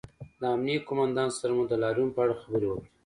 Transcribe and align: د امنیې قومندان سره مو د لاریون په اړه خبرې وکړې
د 0.39 0.41
امنیې 0.55 0.77
قومندان 0.87 1.29
سره 1.37 1.51
مو 1.57 1.63
د 1.67 1.73
لاریون 1.83 2.09
په 2.13 2.19
اړه 2.23 2.35
خبرې 2.41 2.67
وکړې 2.69 2.89